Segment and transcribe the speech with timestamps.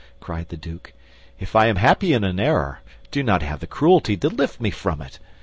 [0.19, 0.93] cried the duke.
[1.39, 2.79] "If I am happy in an error,
[3.11, 5.19] do not have the cruelty to lift me from it.